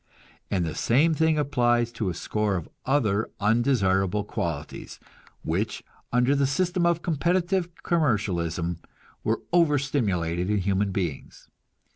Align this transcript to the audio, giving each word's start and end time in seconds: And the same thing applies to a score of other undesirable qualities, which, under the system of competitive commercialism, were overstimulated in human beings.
And 0.49 0.65
the 0.65 0.73
same 0.73 1.13
thing 1.13 1.37
applies 1.37 1.91
to 1.91 2.09
a 2.09 2.15
score 2.15 2.55
of 2.55 2.67
other 2.87 3.29
undesirable 3.39 4.23
qualities, 4.23 4.99
which, 5.43 5.83
under 6.11 6.35
the 6.35 6.47
system 6.47 6.87
of 6.87 7.03
competitive 7.03 7.69
commercialism, 7.83 8.79
were 9.23 9.43
overstimulated 9.53 10.49
in 10.49 10.57
human 10.57 10.91
beings. 10.91 11.49